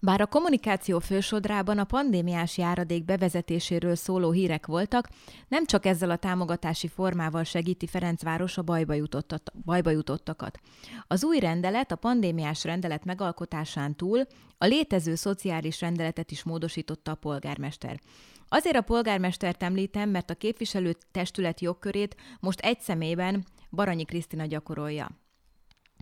Bár 0.00 0.20
a 0.20 0.26
kommunikáció 0.26 0.98
fősodrában 0.98 1.78
a 1.78 1.84
pandémiás 1.84 2.58
járadék 2.58 3.04
bevezetéséről 3.04 3.94
szóló 3.94 4.30
hírek 4.30 4.66
voltak, 4.66 5.08
nem 5.48 5.66
csak 5.66 5.86
ezzel 5.86 6.10
a 6.10 6.16
támogatási 6.16 6.88
formával 6.88 7.44
segíti 7.44 7.86
Ferencváros 7.86 8.58
a 8.58 8.62
bajba, 8.62 8.94
jutottat, 8.94 9.52
bajba 9.64 9.90
jutottakat. 9.90 10.58
Az 11.06 11.24
új 11.24 11.38
rendelet, 11.38 11.92
a 11.92 11.96
pandémiás 11.96 12.64
rendelet 12.64 13.04
megalkotásán 13.04 13.96
túl 13.96 14.26
a 14.58 14.66
létező 14.66 15.14
szociális 15.14 15.80
rendeletet 15.80 16.30
is 16.30 16.42
módosította 16.42 17.10
a 17.10 17.14
polgármester. 17.14 18.00
Azért 18.48 18.76
a 18.76 18.82
polgármestert 18.82 19.62
említem, 19.62 20.10
mert 20.10 20.30
a 20.30 20.34
képviselő 20.34 20.94
testület 21.10 21.60
jogkörét 21.60 22.16
most 22.40 22.60
egy 22.60 22.80
személyben 22.80 23.44
Baranyi 23.70 24.04
Krisztina 24.04 24.46
gyakorolja. 24.46 25.10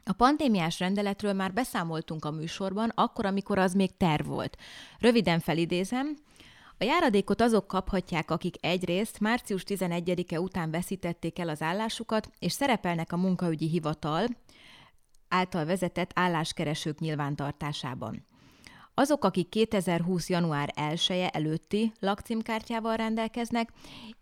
A 0.09 0.13
pandémiás 0.13 0.79
rendeletről 0.79 1.33
már 1.33 1.53
beszámoltunk 1.53 2.25
a 2.25 2.31
műsorban, 2.31 2.93
akkor, 2.95 3.27
amikor 3.27 3.59
az 3.59 3.75
még 3.75 3.97
terv 3.97 4.27
volt. 4.27 4.57
Röviden 4.99 5.41
felidézem, 5.41 6.17
a 6.79 6.85
járadékot 6.85 7.41
azok 7.41 7.67
kaphatják, 7.67 8.31
akik 8.31 8.55
egyrészt 8.61 9.21
március 9.21 9.63
11-e 9.67 10.41
után 10.41 10.71
veszítették 10.71 11.39
el 11.39 11.49
az 11.49 11.63
állásukat, 11.63 12.31
és 12.39 12.53
szerepelnek 12.53 13.13
a 13.13 13.17
munkaügyi 13.17 13.69
hivatal 13.69 14.27
által 15.29 15.65
vezetett 15.65 16.11
álláskeresők 16.15 16.99
nyilvántartásában. 16.99 18.27
Azok, 18.99 19.25
akik 19.25 19.49
2020. 19.49 20.29
január 20.29 20.73
1 20.75 21.07
-e 21.09 21.31
előtti 21.33 21.93
lakcímkártyával 22.01 22.97
rendelkeznek, 22.97 23.73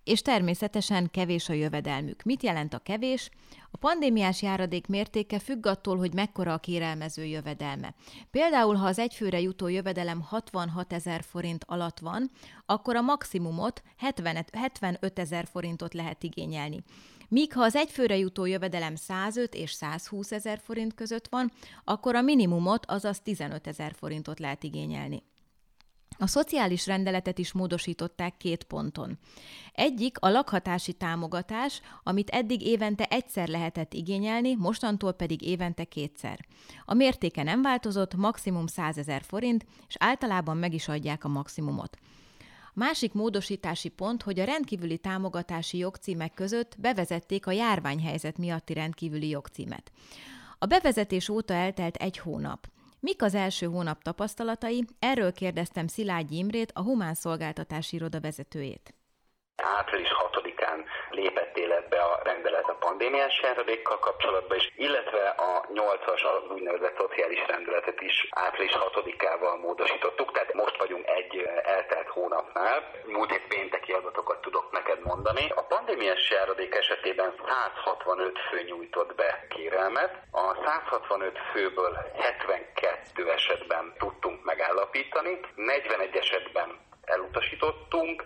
és 0.05 0.23
természetesen 0.23 1.11
kevés 1.11 1.49
a 1.49 1.53
jövedelmük. 1.53 2.23
Mit 2.23 2.43
jelent 2.43 2.75
a 2.75 2.79
kevés? 2.79 3.31
A 3.71 3.77
pandémiás 3.77 4.43
járadék 4.43 4.87
mértéke 4.87 5.39
függ 5.39 5.67
attól, 5.67 5.97
hogy 5.97 6.15
mekkora 6.15 6.53
a 6.53 6.59
kérelmező 6.59 7.25
jövedelme. 7.25 7.95
Például, 8.31 8.75
ha 8.75 8.87
az 8.87 8.99
egyfőre 8.99 9.41
jutó 9.41 9.69
jövedelem 9.69 10.21
66 10.21 10.93
ezer 10.93 11.23
forint 11.23 11.65
alatt 11.67 11.99
van, 11.99 12.31
akkor 12.67 12.97
a 12.97 13.01
maximumot 13.01 13.83
70, 13.97 14.45
75 14.53 15.19
ezer 15.19 15.47
forintot 15.53 15.95
lehet 15.95 16.23
igényelni. 16.23 16.83
Míg 17.29 17.53
ha 17.53 17.63
az 17.63 17.77
egyfőre 17.77 18.17
jutó 18.17 18.45
jövedelem 18.45 18.95
105 18.95 19.55
és 19.55 19.73
120 19.73 20.33
ezer 20.33 20.61
forint 20.65 20.95
között 20.95 21.29
van, 21.29 21.53
akkor 21.85 22.15
a 22.15 22.21
minimumot, 22.21 22.87
azaz 22.87 23.21
15 23.21 23.67
ezer 23.67 23.95
forintot 23.95 24.39
lehet 24.39 24.63
igényelni. 24.63 25.23
A 26.19 26.27
szociális 26.27 26.87
rendeletet 26.87 27.39
is 27.39 27.53
módosították 27.53 28.37
két 28.37 28.65
ponton. 28.65 29.19
Egyik 29.73 30.19
a 30.19 30.29
lakhatási 30.29 30.93
támogatás, 30.93 31.81
amit 32.03 32.31
eddig 32.31 32.63
évente 32.63 33.05
egyszer 33.05 33.49
lehetett 33.49 33.95
igényelni, 33.95 34.55
mostantól 34.55 35.13
pedig 35.13 35.43
évente 35.43 35.85
kétszer. 35.85 36.39
A 36.85 36.95
mértéke 36.95 37.43
nem 37.43 37.63
változott, 37.63 38.15
maximum 38.15 38.67
100 38.67 38.99
ezer 38.99 39.23
forint, 39.23 39.67
és 39.89 39.95
általában 39.99 40.57
meg 40.57 40.75
is 40.75 40.89
adják 40.89 41.25
a 41.25 41.29
maximumot. 41.29 41.99
Másik 42.75 43.13
módosítási 43.13 43.89
pont, 43.89 44.23
hogy 44.23 44.41
a 44.41 44.45
rendkívüli 44.45 44.99
támogatási 44.99 45.79
jogcímek 45.79 46.35
között 46.35 46.75
bevezették 46.79 47.47
a 47.47 47.51
járványhelyzet 47.51 48.39
miatti 48.39 48.73
rendkívüli 48.73 49.29
jogcímet. 49.29 49.93
A 50.59 50.67
bevezetés 50.67 51.29
óta 51.29 51.55
eltelt 51.55 51.97
egy 51.97 52.19
hónap. 52.19 52.67
Mik 53.01 53.23
az 53.23 53.35
első 53.35 53.67
hónap 53.67 54.03
tapasztalatai? 54.03 54.85
Erről 54.99 55.33
kérdeztem 55.33 55.87
Szilágyi 55.87 56.37
Imrét, 56.37 56.73
a 56.75 56.83
Humán 56.83 57.15
Szolgáltatási 57.15 57.97
Iroda 57.97 58.21
vezetőjét. 58.21 58.95
Április 59.57 60.09
6-án 60.75 60.85
lépett 61.11 61.57
életbe 61.57 62.03
a 62.03 62.21
rendelet 62.25 62.69
a 62.69 62.75
pandémiás 62.75 63.41
járadékkal 63.43 63.99
kapcsolatban 63.99 64.57
is, 64.57 64.73
illetve 64.77 65.29
a 65.29 65.67
8-as, 65.75 66.23
az 66.23 66.51
úgynevezett 66.51 66.97
szociális 66.99 67.47
rendeletet 67.47 68.01
is 68.01 68.29
április 68.31 68.73
6-ával 68.73 69.61
módosítottuk, 69.61 70.33
tehát 70.33 70.55
most 70.55 70.77
vagyunk 70.79 71.07
egy 71.07 71.49
eltelt 71.63 72.09
hónapnál. 72.09 72.91
Múlt 73.07 73.33
év 73.33 73.47
pénteki 73.49 73.93
adatokat 73.93 74.41
tudok 74.41 74.73
neked 74.73 75.01
mondani. 75.03 75.49
A 75.55 75.63
pandémiás 75.63 76.31
járadék 76.31 76.75
esetében 76.75 77.35
165 77.47 78.39
fő 78.39 78.63
nyújtott 78.63 79.15
be 79.15 79.47
kérelmet, 79.49 80.23
a 80.31 80.55
165 80.65 81.39
főből 81.53 81.97
72 82.15 83.31
esetben 83.31 83.93
tudtunk 83.99 84.45
megállapítani, 84.45 85.41
41 85.55 86.17
esetben 86.17 86.79
elutasítottunk, 87.05 88.25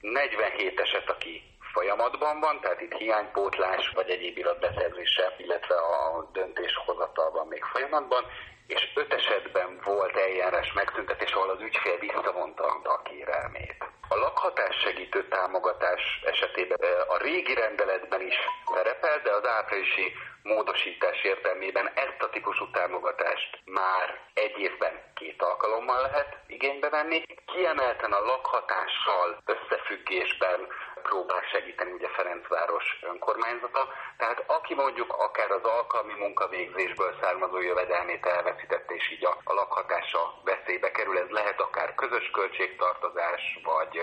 47 0.00 0.80
eset, 0.80 1.10
aki 1.10 1.42
folyamatban 1.78 2.40
van, 2.40 2.60
tehát 2.60 2.80
itt 2.80 2.92
hiánypótlás 2.92 3.90
vagy 3.94 4.10
egyéb 4.10 4.38
iratbeszerzése, 4.38 5.34
illetve 5.36 5.74
a 5.74 6.28
döntéshozatal 6.32 7.30
van 7.30 7.46
még 7.46 7.62
folyamatban, 7.64 8.24
és 8.66 8.92
öt 8.94 9.12
esetben 9.14 9.80
volt 9.84 10.16
eljárás 10.16 10.72
megszüntetés, 10.72 11.32
ahol 11.32 11.50
az 11.50 11.60
ügyfél 11.60 11.98
visszavonta 11.98 12.64
a 12.82 13.02
kérelmét. 13.02 13.84
A 14.08 14.16
lakhatás 14.16 14.76
segítő 14.76 15.28
támogatás 15.28 16.02
esetében 16.24 16.78
a 17.08 17.16
régi 17.16 17.54
rendeletben 17.54 18.20
is 18.20 18.36
szerepel, 18.74 19.20
de 19.24 19.30
az 19.30 19.46
áprilisi 19.46 20.12
módosítás 20.42 21.22
értelmében 21.22 21.90
ezt 21.94 22.22
a 22.22 22.30
típusú 22.30 22.70
támogatást 22.70 23.50
már 23.64 24.20
egy 24.34 24.58
évben 24.58 24.94
két 25.14 25.42
alkalommal 25.42 26.00
lehet 26.00 26.36
igénybe 26.46 26.88
venni. 26.88 27.22
Kiemelten 27.52 28.12
a 28.12 28.20
lakhatással 28.20 29.42
összefüggésben 29.44 30.60
próbál 31.08 31.42
segíteni 31.52 31.92
ugye 31.92 32.08
Ferencváros 32.08 32.86
önkormányzata. 33.10 33.82
Tehát 34.16 34.44
aki 34.46 34.74
mondjuk 34.74 35.12
akár 35.12 35.50
az 35.50 35.64
alkalmi 35.64 36.14
munkavégzésből 36.18 37.12
származó 37.20 37.60
jövedelmét 37.60 38.26
elveszítette, 38.26 38.94
és 38.94 39.10
így 39.10 39.24
a, 39.24 39.38
a 39.44 39.52
lakhatása 39.52 40.22
veszélybe 40.44 40.90
kerül, 40.90 41.18
ez 41.18 41.30
lehet 41.30 41.60
akár 41.60 41.94
közös 41.94 42.30
költségtartozás, 42.30 43.42
vagy 43.64 43.94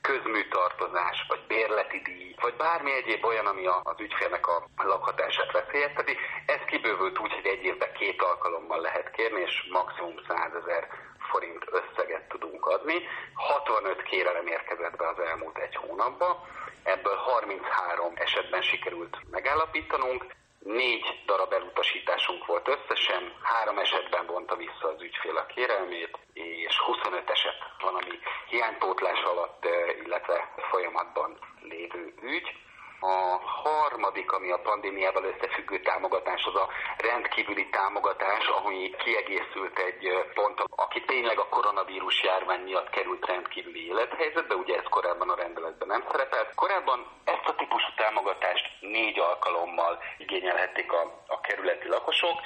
közműtartozás, 0.00 1.24
vagy 1.28 1.42
bérleti 1.46 2.00
díj, 2.04 2.34
vagy 2.40 2.54
bármi 2.54 2.92
egyéb 2.92 3.24
olyan, 3.24 3.46
ami 3.46 3.66
az 3.66 4.00
ügyfélnek 4.00 4.46
a 4.46 4.64
lakhatását 4.76 5.52
veszélyezteti. 5.52 6.16
Ez 6.46 6.60
kibővült 6.66 7.18
úgy, 7.18 7.32
hogy 7.32 7.46
egy 7.46 7.64
évben 7.64 7.92
két 7.92 8.22
alkalommal 8.22 8.80
lehet 8.80 9.10
kérni, 9.10 9.40
és 9.40 9.66
maximum 9.70 10.14
100 10.28 10.54
ezer 10.62 10.88
adni. 12.78 12.98
65 13.34 14.02
kérelem 14.02 14.46
érkezett 14.46 14.96
be 14.96 15.08
az 15.08 15.18
elmúlt 15.18 15.58
egy 15.58 15.74
hónapban, 15.74 16.36
ebből 16.82 17.16
33 17.16 18.12
esetben 18.14 18.62
sikerült 18.62 19.16
megállapítanunk, 19.30 20.26
négy 20.58 21.04
darab 21.26 21.52
elutasításunk 21.52 22.46
volt 22.46 22.68
összesen, 22.68 23.32
három 23.42 23.78
esetben 23.78 24.26
vonta 24.26 24.56
vissza 24.56 24.88
az 24.94 25.02
ügyfél 25.02 25.36
a 25.36 25.46
kérelmét, 25.46 26.18
és 26.32 26.78
25 26.78 27.30
eset 27.30 27.58
van, 27.80 27.94
ami 27.94 28.18
hiánypótlás 28.48 29.22
alatt, 29.22 29.66
illetve 30.04 30.54
folyamatban 30.70 31.38
lévő 31.62 32.14
ügy. 32.22 32.48
A 33.00 33.38
harmadik, 33.62 34.32
ami 34.32 34.50
a 34.50 34.60
pandémiával 34.60 35.24
összefüggő 35.24 35.80
támogatás, 35.80 36.44
az 36.44 36.54
a 36.54 36.68
rendkívüli 36.96 37.68
támogatás, 37.68 38.46
ami 38.46 38.90
kiegészült 38.98 39.78
egy 39.78 40.08
pont, 40.34 40.62
aki 40.76 41.00
tényleg 41.04 41.38
a 41.38 41.48
koronavírus 41.48 42.22
járvány 42.22 42.60
miatt 42.60 42.90
került 42.90 43.26
rendkívüli 43.26 43.86
élethelyzetbe, 43.86 44.54
ugye 44.54 44.76
ez 44.76 44.84
korábban 44.90 45.30
a 45.30 45.34
rendeletben 45.34 45.88
nem 45.88 46.04
szerepelt. 46.10 46.54
Korábban 46.54 47.06
ezt 47.24 47.46
a 47.46 47.54
típusú 47.54 47.88
támogatást 47.96 48.64
négy 48.80 49.18
alkalommal 49.18 50.02
igényelhették 50.18 50.92
a, 50.92 51.22
a 51.26 51.40
kerületi 51.40 51.88
lakosok, 51.88 52.40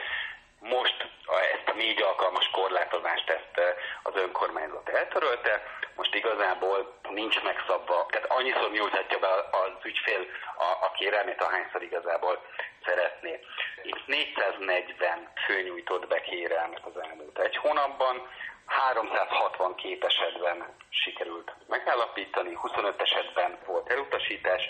most 0.62 1.10
ezt 1.56 1.68
a 1.68 1.72
négy 1.72 2.02
alkalmas 2.02 2.50
korlátozást 2.50 3.30
ezt 3.30 3.76
az 4.02 4.14
önkormányzat 4.14 4.88
eltörölte, 4.88 5.62
most 5.94 6.14
igazából 6.14 6.98
nincs 7.10 7.42
megszabva, 7.42 8.06
tehát 8.10 8.30
annyiszor 8.30 8.70
nyújthatja 8.70 9.18
be 9.18 9.28
az 9.50 9.84
ügyfél 9.84 10.26
a, 10.56 10.84
a 10.86 10.90
kérelmét, 10.96 11.42
ahányszor 11.42 11.82
igazából 11.82 12.42
szeretné. 12.84 13.40
Itt 13.82 14.06
440 14.06 15.32
fő 15.46 15.62
nyújtott 15.62 16.06
be 16.06 16.20
kérelmet 16.20 16.84
az 16.84 17.02
elmúlt 17.02 17.38
egy 17.38 17.56
hónapban, 17.56 18.28
362 18.66 20.06
esetben 20.06 20.74
sikerült 20.88 21.52
megállapítani, 21.66 22.54
25 22.54 23.00
esetben 23.00 23.58
volt 23.66 23.90
elutasítás, 23.90 24.62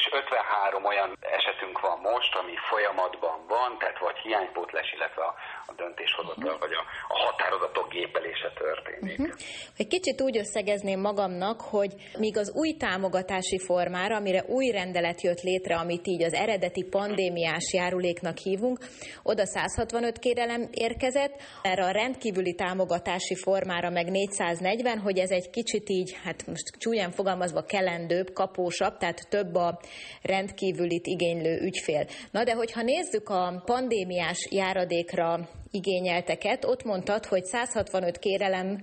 és 0.00 0.06
53 0.12 0.84
olyan 0.84 1.10
esetünk 1.20 1.80
van 1.80 1.98
most, 2.10 2.32
ami 2.40 2.54
folyamatban 2.70 3.36
van, 3.54 3.78
tehát 3.78 3.98
vagy 3.98 4.18
hiánypótlás, 4.24 4.92
illetve 4.96 5.22
a, 5.22 5.34
a 5.66 5.72
döntéshozatal, 5.72 6.44
uh-huh. 6.44 6.60
vagy 6.64 6.72
a, 6.80 6.82
a 7.14 7.16
határozatok 7.24 7.88
gépelése 7.96 8.50
történik. 8.62 9.18
Uh-huh. 9.18 9.36
Egy 9.76 9.86
kicsit 9.86 10.20
úgy 10.20 10.36
összegezném 10.38 11.00
magamnak, 11.00 11.60
hogy 11.60 11.92
míg 12.18 12.36
az 12.38 12.52
új 12.54 12.70
támogatási 12.76 13.58
formára, 13.58 14.16
amire 14.16 14.42
új 14.46 14.70
rendelet 14.70 15.20
jött 15.22 15.42
létre, 15.42 15.76
amit 15.76 16.06
így 16.06 16.22
az 16.22 16.32
eredeti 16.32 16.84
pandémiás 16.84 17.72
járuléknak 17.72 18.36
hívunk, 18.36 18.78
oda 19.22 19.46
165 19.46 20.18
kérelem 20.18 20.68
érkezett, 20.70 21.34
erre 21.62 21.84
a 21.84 21.90
rendkívüli 21.90 22.54
támogatási 22.54 23.34
formára 23.34 23.90
meg 23.90 24.10
440, 24.10 24.98
hogy 24.98 25.18
ez 25.18 25.30
egy 25.30 25.50
kicsit 25.50 25.88
így, 25.88 26.18
hát 26.24 26.46
most 26.46 26.66
csúnyán 26.78 27.10
fogalmazva 27.10 27.62
kelendőbb, 27.62 28.32
kapósabb, 28.32 28.96
tehát 28.96 29.28
több 29.28 29.54
a 29.54 29.80
rendkívülit 30.22 31.06
igénylő 31.06 31.60
ügyfél. 31.60 32.06
Na 32.30 32.44
de 32.44 32.52
hogyha 32.52 32.82
nézzük 32.82 33.28
a 33.28 33.62
pandémiás 33.64 34.48
járadékra 34.50 35.48
igényelteket, 35.70 36.64
ott 36.64 36.84
mondtad, 36.84 37.26
hogy 37.26 37.44
165 37.44 38.18
kérelem 38.18 38.78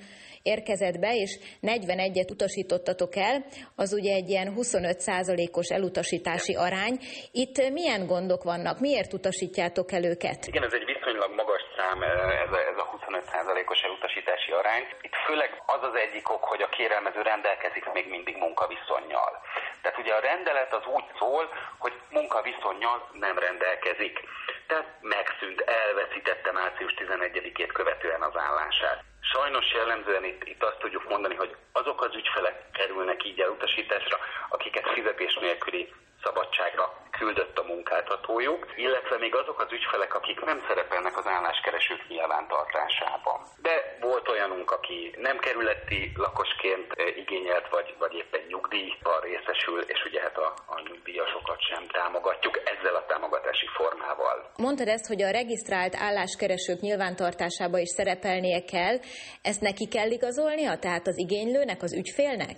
érkezett 0.53 0.99
be, 0.99 1.11
és 1.15 1.31
41-et 1.61 2.31
utasítottatok 2.31 3.15
el, 3.15 3.45
az 3.75 3.93
ugye 3.93 4.13
egy 4.13 4.29
ilyen 4.29 4.53
25%-os 4.57 5.67
elutasítási 5.69 6.53
arány. 6.55 6.95
Itt 7.31 7.55
milyen 7.77 8.05
gondok 8.05 8.43
vannak? 8.43 8.79
Miért 8.79 9.13
utasítjátok 9.13 9.91
el 9.91 10.03
őket? 10.03 10.39
Igen, 10.45 10.63
ez 10.63 10.73
egy 10.73 10.85
viszonylag 10.85 11.31
magas 11.35 11.63
szám, 11.77 11.99
ez 12.45 12.51
a, 12.57 12.59
ez 12.71 12.77
a 12.83 12.85
25%-os 12.95 13.79
elutasítási 13.87 14.51
arány. 14.51 14.83
Itt 15.01 15.15
főleg 15.25 15.49
az 15.65 15.81
az 15.89 15.95
egyik 16.05 16.29
ok, 16.35 16.43
hogy 16.43 16.61
a 16.61 16.69
kérelmező 16.77 17.21
rendelkezik 17.21 17.85
még 17.93 18.05
mindig 18.09 18.35
munkaviszonyjal. 18.37 19.33
Tehát 19.81 19.97
ugye 19.97 20.13
a 20.13 20.19
rendelet 20.19 20.73
az 20.73 20.85
úgy 20.85 21.03
szól, 21.19 21.49
hogy 21.77 21.93
munkaviszonyjal 22.09 23.09
nem 23.13 23.37
rendelkezik. 23.37 24.19
Tehát 24.67 24.87
megszűnt, 25.01 25.61
elveszítette 25.61 26.51
március 26.51 26.93
11-ét 26.97 27.71
követően 27.73 28.21
az 28.21 28.37
állását. 28.37 29.03
Sajnos 29.21 29.73
jellemzően 29.73 30.23
itt, 30.23 30.43
itt 30.43 30.63
azt 30.63 30.79
tudjuk 30.79 31.09
mondani, 31.09 31.35
hogy 31.35 31.55
azok 31.71 32.01
az 32.01 32.15
ügyfelek 32.15 32.71
kerülnek 32.71 33.23
így 33.23 33.39
elutasításra, 33.39 34.17
akiket 34.49 34.89
fizetés 34.89 35.37
nélküli 35.41 35.93
szabadságra 36.23 37.06
küldött 37.19 37.57
a 37.57 37.63
munkáltatójuk, 37.63 38.61
illetve 38.75 39.17
még 39.17 39.35
azok 39.35 39.59
az 39.61 39.71
ügyfelek, 39.71 40.13
akik 40.15 40.39
nem 40.41 40.59
szerepelnek 40.67 41.17
az 41.17 41.27
álláskeresők 41.27 42.07
nyilvántartásában. 42.07 43.39
De 43.67 43.97
volt 44.01 44.27
olyanunk, 44.29 44.71
aki 44.71 44.99
nem 45.27 45.37
kerületi 45.37 46.11
lakosként 46.15 46.89
eh, 46.93 47.17
igényelt, 47.17 47.67
vagy, 47.69 47.95
vagy 47.99 48.13
éppen 48.13 48.41
nyugdíjban 48.47 49.19
részesül, 49.21 49.79
és 49.93 49.99
ugye 50.07 50.21
hát 50.21 50.37
a, 50.37 50.49
a 50.65 50.75
nyugdíjasokat 50.87 51.59
sem 51.69 51.83
támogatjuk 51.87 52.55
ezzel 52.73 52.95
a 52.95 53.05
támogatási 53.05 53.67
formával. 53.77 54.37
Mondtad 54.57 54.87
ezt, 54.87 55.07
hogy 55.07 55.21
a 55.23 55.31
regisztrált 55.31 55.95
álláskeresők 55.95 56.79
nyilvántartásába 56.79 57.77
is 57.77 57.89
szerepelnie 57.89 58.61
kell. 58.73 58.95
Ezt 59.41 59.61
neki 59.61 59.87
kell 59.87 60.09
igazolnia, 60.09 60.77
tehát 60.77 61.07
az 61.07 61.17
igénylőnek, 61.17 61.81
az 61.81 61.93
ügyfélnek? 61.93 62.57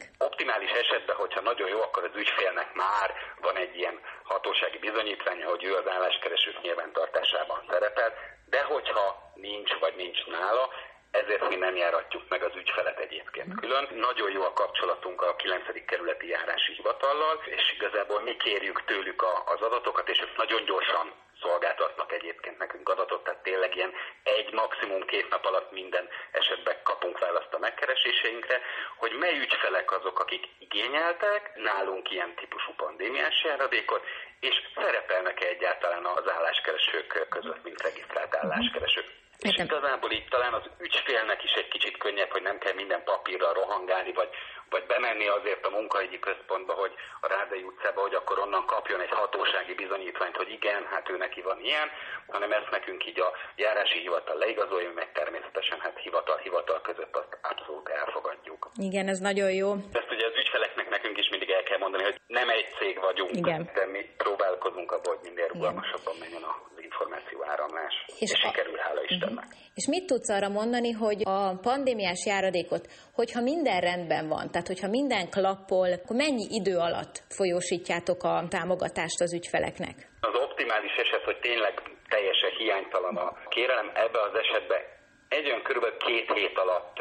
Hogyha 1.40 1.54
nagyon 1.54 1.78
jó, 1.78 1.82
akkor 1.82 2.04
az 2.04 2.16
ügyfélnek 2.16 2.74
már 2.74 3.14
van 3.42 3.56
egy 3.56 3.76
ilyen 3.76 4.00
hatósági 4.24 4.78
bizonyítványa, 4.78 5.50
hogy 5.50 5.64
ő 5.64 5.76
az 5.76 5.88
álláskeresők 5.88 6.62
nyilvántartásában 6.62 7.66
szerepel, 7.70 8.14
de 8.50 8.64
hogyha 8.64 9.32
nincs 9.36 9.74
vagy 9.80 9.96
nincs 9.96 10.26
nála, 10.26 10.70
ezért 11.12 11.50
mi 11.50 11.56
nem 11.56 11.76
járatjuk 11.76 12.24
meg 12.30 12.44
az 12.44 12.56
ügyfelet 12.56 13.00
egyébként 13.00 13.60
külön. 13.60 13.88
Nagyon 13.92 14.32
jó 14.32 14.44
a 14.44 14.54
kapcsolatunk 14.54 15.22
a 15.22 15.36
9. 15.36 15.86
kerületi 15.86 16.28
járási 16.28 16.74
hivatallal, 16.74 17.42
és 17.46 17.74
igazából 17.74 18.22
mi 18.22 18.36
kérjük 18.36 18.86
tőlük 18.86 19.24
az 19.46 19.62
adatokat, 19.62 20.10
és 20.10 20.22
ők 20.22 20.38
nagyon 20.38 20.66
gyorsan 20.66 21.14
szolgáltatnak 21.42 22.12
egyébként 22.12 22.58
nekünk 22.58 22.90
adatot, 22.90 23.24
tehát 23.24 23.44
tényleg 23.44 23.76
ilyen 23.76 23.94
egy, 24.24 24.54
maximum 24.54 25.06
két 25.06 25.30
nap 25.30 25.46
alatt 25.46 25.72
minden 25.72 26.10
esetben 26.32 26.76
kapunk 26.84 27.20
választ 27.20 27.54
a 27.54 27.60
megkereséseinkre, 27.60 28.62
hogy 29.00 29.12
mely 29.20 29.38
ügyfelek 29.40 29.92
azok, 29.92 30.20
akik 30.20 30.44
igényeltek 30.60 31.52
nálunk 31.56 32.12
ilyen 32.12 32.36
típusú 32.36 32.72
pandémiás 32.74 33.44
járadékot, 33.44 34.04
és 34.40 34.56
szerepelnek-e 34.76 35.46
egyáltalán 35.48 36.06
az 36.06 36.30
álláskeresők 36.32 37.28
között, 37.30 37.64
mint 37.64 37.82
regisztrált 37.82 38.32
mhm. 38.32 38.52
álláskeresők. 38.52 39.08
És 39.40 39.58
igazából 39.58 40.12
itt 40.12 40.30
talán 40.30 40.54
az 40.54 40.64
ügyfélnek 40.80 41.44
is 41.44 41.52
egy 41.52 41.68
kicsit 41.68 41.98
könnyebb, 41.98 42.30
hogy 42.30 42.42
nem 42.42 42.58
kell 42.58 42.74
minden 42.74 43.04
papírra 43.04 43.54
rohangálni, 43.54 44.14
vagy 44.14 44.30
vagy 44.70 44.86
bemenni 44.86 45.28
azért 45.28 45.66
a 45.66 45.70
munkahogyi 45.70 46.20
központba, 46.20 46.74
hogy 46.74 46.94
a 47.22 47.28
Rádai 47.28 47.64
utcába, 47.70 48.02
hogy 48.02 48.14
akkor 48.14 48.40
onnan 48.40 48.66
kapjon 48.66 49.02
egy 49.02 49.10
hatósági 49.22 49.74
bizonyítványt, 49.74 50.36
hogy 50.36 50.52
igen, 50.52 50.82
hát 50.92 51.10
ő 51.10 51.18
neki 51.18 51.42
van 51.42 51.60
ilyen, 51.70 51.88
hanem 52.28 52.52
ezt 52.52 52.72
nekünk 52.72 53.06
így 53.06 53.20
a 53.20 53.30
járási 53.56 54.00
hivatal 54.00 54.38
leigazolja, 54.38 54.92
meg 54.96 55.12
természetesen 55.12 55.80
hát 55.80 56.00
hivatal-hivatal 56.00 56.82
között 56.82 57.16
azt 57.16 57.38
abszolút 57.42 57.90
elfogadjuk. 57.90 58.62
Igen, 58.76 59.08
ez 59.08 59.20
nagyon 59.20 59.52
jó. 59.52 59.70
Ezt 60.00 60.12
ugye 60.12 60.26
az 60.26 60.38
ügyfeleknek 60.42 60.90
nekünk 60.90 61.18
is 61.18 61.30
mindig 61.30 61.50
el 61.50 61.64
kell 61.64 61.79
mondani, 61.90 62.10
hogy 62.10 62.22
nem 62.40 62.50
egy 62.50 62.68
cég 62.80 62.96
vagyunk, 63.00 63.32
igen. 63.42 63.70
de 63.74 63.86
mi 63.86 64.02
próbálkozunk 64.18 64.92
abban, 64.92 65.16
hogy 65.16 65.24
minél 65.30 65.48
rugalmasabban 65.54 66.16
menjen 66.20 66.44
az 66.44 66.84
információ 66.90 67.38
áramlás. 67.54 67.96
És, 68.08 68.22
és 68.22 68.32
a... 68.34 68.38
sikerül, 68.44 68.78
hála 68.78 69.02
Istennek. 69.08 69.46
Uh-huh. 69.46 69.78
És 69.80 69.86
mit 69.88 70.06
tudsz 70.06 70.30
arra 70.30 70.50
mondani, 70.50 70.92
hogy 70.92 71.22
a 71.24 71.40
pandémiás 71.70 72.22
járadékot, 72.26 72.86
hogyha 73.20 73.42
minden 73.42 73.80
rendben 73.80 74.28
van, 74.28 74.52
tehát 74.52 74.68
hogyha 74.68 74.96
minden 75.00 75.30
klappol, 75.30 75.90
akkor 75.92 76.16
mennyi 76.16 76.46
idő 76.60 76.76
alatt 76.78 77.16
folyósítjátok 77.40 78.24
a 78.24 78.46
támogatást 78.50 79.20
az 79.22 79.34
ügyfeleknek? 79.34 79.96
Az 80.22 80.36
optimális 80.46 80.96
eset, 81.04 81.24
hogy 81.24 81.40
tényleg 81.40 81.74
teljesen 82.10 82.52
hiánytalan 82.58 83.16
a 83.16 83.28
kérelem, 83.50 83.90
ebbe 83.94 84.20
az 84.22 84.36
esetben 84.44 84.82
egy 85.30 85.46
olyan 85.46 85.62
körülbelül 85.62 85.98
két 85.98 86.34
hét 86.34 86.58
alatt 86.58 86.98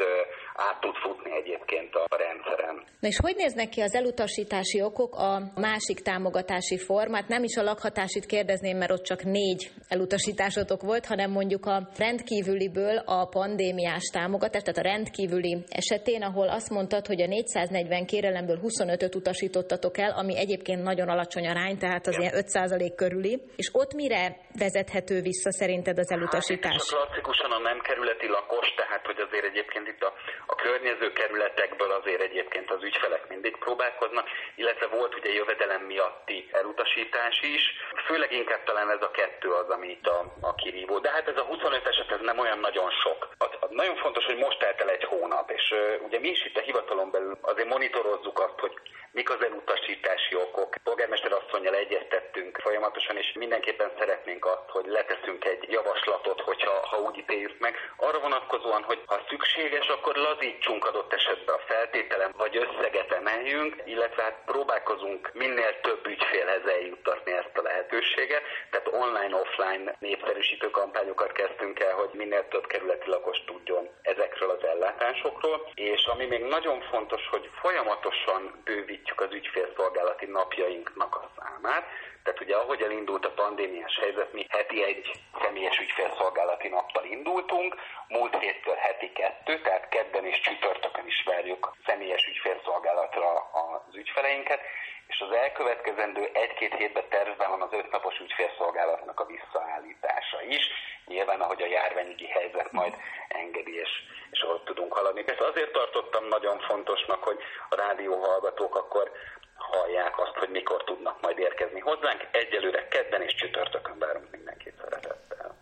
át 0.67 0.79
tud 0.79 0.95
futni 0.95 1.31
egyébként 1.31 1.95
a 1.95 2.17
rendszeren. 2.17 2.75
Na 2.99 3.07
és 3.07 3.17
hogy 3.21 3.35
néznek 3.35 3.69
ki 3.69 3.81
az 3.81 3.93
elutasítási 3.93 4.81
okok 4.81 5.15
a 5.15 5.41
másik 5.55 5.99
támogatási 5.99 6.77
formát? 6.77 7.27
Nem 7.27 7.43
is 7.43 7.55
a 7.57 7.63
lakhatásit 7.63 8.25
kérdezném, 8.25 8.77
mert 8.77 8.91
ott 8.91 9.03
csak 9.03 9.23
négy 9.23 9.71
elutasításotok 9.87 10.81
volt, 10.81 11.05
hanem 11.05 11.31
mondjuk 11.31 11.65
a 11.65 11.89
rendkívüliből 11.97 12.97
a 13.05 13.25
pandémiás 13.25 14.03
támogatás, 14.13 14.61
tehát 14.61 14.85
a 14.85 14.89
rendkívüli 14.91 15.63
esetén, 15.69 16.21
ahol 16.23 16.49
azt 16.49 16.69
mondtad, 16.69 17.05
hogy 17.07 17.21
a 17.21 17.27
440 17.27 18.05
kérelemből 18.05 18.59
25-öt 18.63 19.15
utasítottatok 19.15 19.97
el, 19.97 20.11
ami 20.11 20.37
egyébként 20.37 20.83
nagyon 20.83 21.09
alacsony 21.09 21.47
arány, 21.47 21.77
tehát 21.77 22.07
az 22.07 22.13
ja. 22.13 22.21
ilyen 22.21 22.33
5% 22.33 22.93
körüli, 22.95 23.41
és 23.55 23.69
ott 23.73 23.93
mire 23.93 24.37
vezethető 24.57 25.21
vissza 25.21 25.51
szerinted 25.51 25.97
az 25.97 26.11
elutasítás? 26.11 26.71
Hát, 26.71 26.87
klasszikusan 26.87 27.51
a 27.51 27.59
nem 27.59 27.79
kerületi 27.79 28.27
lakos, 28.27 28.67
tehát 28.75 29.05
hogy 29.05 29.19
azért 29.19 29.45
egyébként 29.45 29.87
itt 29.87 30.01
a, 30.01 30.13
a 30.51 30.55
környező 30.55 31.13
kerületekből 31.13 31.91
azért 31.91 32.21
egyébként 32.21 32.71
az 32.71 32.83
ügyfelek 32.83 33.27
mindig 33.29 33.57
próbálkoznak, 33.57 34.27
illetve 34.55 34.87
volt 34.87 35.15
ugye 35.15 35.33
jövedelem 35.33 35.81
miatti 35.81 36.49
elutasítás 36.51 37.41
is. 37.41 37.63
Főleg 38.05 38.31
inkább 38.31 38.63
talán 38.63 38.89
ez 38.91 39.01
a 39.01 39.11
kettő 39.11 39.49
az, 39.51 39.69
ami 39.69 39.87
itt 39.87 40.07
a, 40.07 40.33
a 40.41 40.55
kirívó. 40.55 40.99
De 40.99 41.09
hát 41.09 41.27
ez 41.27 41.37
a 41.37 41.41
25 41.41 41.87
eset 41.87 42.11
ez 42.11 42.19
nem 42.21 42.39
olyan 42.39 42.59
nagyon 42.59 42.89
sok. 42.89 43.27
Az, 43.37 43.49
az 43.59 43.69
nagyon 43.71 43.95
fontos, 43.95 44.25
hogy 44.25 44.37
most 44.37 44.59
telt 44.59 44.81
el 44.81 44.89
egy 44.89 45.03
hónap, 45.03 45.51
és 45.51 45.71
uh, 45.71 46.05
ugye 46.05 46.19
mi 46.19 46.29
is 46.29 46.45
itt 46.45 46.57
a 46.57 46.67
hivatalon 46.69 47.11
belül 47.11 47.37
azért 47.41 47.69
monitorozzuk 47.69 48.39
azt, 48.39 48.59
hogy 48.59 48.73
mik 49.11 49.29
az 49.29 49.43
elutasítási 49.43 50.35
okok. 50.35 50.75
Polgármester 50.83 51.31
asszonyjal 51.31 51.75
egyeztettünk 51.75 52.57
folyamatosan, 52.57 53.17
és 53.17 53.33
mindenképpen 53.33 53.91
szeretnénk 53.99 54.45
azt, 54.45 54.69
hogy 54.69 54.85
leteszünk 54.85 55.45
egy 55.45 55.65
javaslatot, 55.69 56.41
hogyha 56.41 56.87
ha 56.87 56.97
úgy 56.97 57.17
ítéljük 57.17 57.59
meg, 57.59 57.75
arra 57.97 58.19
vonatkozóan, 58.19 58.83
hogy 58.83 59.01
ha 59.05 59.25
szükséges, 59.29 59.87
akkor 59.87 60.15
lazítsunk 60.39 60.85
adott 60.85 61.13
esetben 61.13 61.55
a 61.55 61.65
feltételen, 61.67 62.33
vagy 62.37 62.57
összeget 62.57 63.11
emeljünk, 63.11 63.75
illetve 63.85 64.23
hát 64.23 64.41
próbálkozunk 64.45 65.31
minél 65.33 65.79
több 65.81 66.07
ügyfélhez 66.07 66.65
eljuttatni 66.65 67.31
ezt 67.31 67.57
a 67.57 67.61
lehetőséget. 67.61 68.41
Tehát 68.69 68.87
online-offline 68.87 69.95
népszerűsítő 69.99 70.69
kampányokat 70.69 71.31
kezdtünk 71.31 71.79
el, 71.79 71.93
hogy 71.93 72.09
minél 72.13 72.47
több 72.47 72.67
kerületi 72.67 73.09
lakos 73.09 73.43
tudjon 73.45 73.89
ezekről 74.01 74.49
az 74.49 74.63
ellátásokról. 74.63 75.71
És 75.75 76.05
ami 76.05 76.25
még 76.25 76.43
nagyon 76.43 76.81
fontos, 76.81 77.27
hogy 77.31 77.49
folyamatosan 77.61 78.61
bővítjük 78.63 79.21
az 79.21 79.31
ügyfélszolgálati 79.31 80.25
napjainknak 80.25 81.15
a 81.15 81.29
számát. 81.61 81.83
Tehát 82.23 82.41
ugye 82.41 82.55
ahogy 82.55 82.81
elindult 82.81 83.25
a 83.25 83.31
pandémiás 83.31 83.99
helyzet, 83.99 84.33
mi 84.33 84.45
heti 84.49 84.83
egy 84.83 85.11
személyes 85.43 85.79
ügyfélszolgálati 85.79 86.67
nappal 86.67 87.05
indultunk, 87.05 87.75
múlt 88.07 88.39
héttől 88.39 88.75
heti 88.75 89.11
kettő, 89.11 89.61
tehát 89.61 89.89
kedden 89.89 90.25
és 90.25 90.39
csütörtökön 90.39 91.05
is 91.05 91.23
várjuk 91.25 91.75
személyes 91.85 92.27
ügyfélszolgálatra 92.27 93.31
az 93.37 93.95
ügyfeleinket, 93.95 94.59
és 95.07 95.19
az 95.19 95.31
elkövetkezendő 95.31 96.29
egy-két 96.33 96.73
hétben 96.73 97.09
tervben 97.09 97.49
van 97.49 97.61
az 97.61 97.73
ötnapos 97.73 98.19
ügyfélszolgálatnak 98.19 99.19
a 99.19 99.25
visszaállítása 99.25 100.41
is, 100.41 100.63
nyilván 101.05 101.41
ahogy 101.41 101.61
a 101.61 101.67
járványügyi 101.67 102.27
helyzet 102.27 102.71
majd 102.71 102.93
engedi, 103.27 103.75
és, 103.75 103.89
és 104.31 104.41
ahol 104.41 104.63
tudunk 104.63 104.93
haladni. 104.93 105.23
Ezt 105.25 105.41
azért 105.41 105.71
tartottam 105.71 106.25
nagyon 106.27 106.59
fontosnak, 106.59 107.23
hogy 107.23 107.39
a 107.69 107.75
rádió 107.75 108.21
hallgatók 108.21 108.75
akkor 108.75 109.11
hallják 109.59 110.19
azt, 110.19 110.35
hogy 110.35 110.49
mikor 110.49 110.83
tudnak 110.83 111.21
majd 111.21 111.37
érkezni 111.37 111.79
hozzánk. 111.79 112.27
Egyelőre 112.31 112.87
kedden 112.87 113.21
és 113.21 113.35
csütörtökön 113.35 113.99
várunk 113.99 114.31
mindenkit 114.31 114.73
szeretettel. 114.81 115.55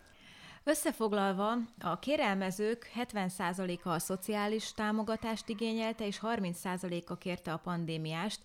Összefoglalva, 0.64 1.52
a 1.80 1.98
kérelmezők 1.98 2.90
70%-a 3.12 3.88
a 3.88 3.98
szociális 3.98 4.72
támogatást 4.72 5.48
igényelte, 5.48 6.06
és 6.06 6.18
30%-a 6.22 7.16
kérte 7.16 7.52
a 7.52 7.60
pandémiást, 7.64 8.40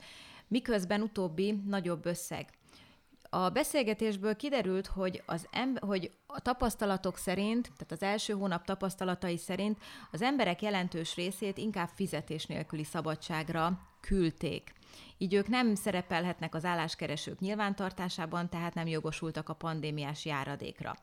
miközben 0.47 1.01
utóbbi 1.01 1.61
nagyobb 1.67 2.05
összeg. 2.05 2.45
A 3.29 3.49
beszélgetésből 3.49 4.35
kiderült, 4.35 4.87
hogy, 4.87 5.23
az 5.25 5.47
ember, 5.51 5.83
hogy 5.83 6.11
a 6.27 6.41
tapasztalatok 6.41 7.17
szerint, 7.17 7.63
tehát 7.63 7.91
az 7.91 8.03
első 8.03 8.33
hónap 8.33 8.65
tapasztalatai 8.65 9.37
szerint 9.37 9.77
az 10.11 10.21
emberek 10.21 10.61
jelentős 10.61 11.15
részét 11.15 11.57
inkább 11.57 11.89
fizetés 11.95 12.45
nélküli 12.45 12.83
szabadságra 12.83 13.71
küldték. 14.01 14.73
Így 15.17 15.33
ők 15.33 15.47
nem 15.47 15.75
szerepelhetnek 15.75 16.55
az 16.55 16.65
álláskeresők 16.65 17.39
nyilvántartásában, 17.39 18.49
tehát 18.49 18.73
nem 18.73 18.87
jogosultak 18.87 19.49
a 19.49 19.53
pandémiás 19.53 20.25
járadékra. 20.25 20.95